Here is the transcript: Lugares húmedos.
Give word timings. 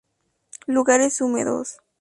Lugares 0.65 1.21
húmedos. 1.21 1.77